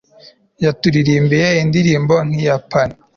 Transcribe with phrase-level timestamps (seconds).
[0.63, 2.13] yaturirimbiye indirimbo
[2.43, 2.95] yikiyapani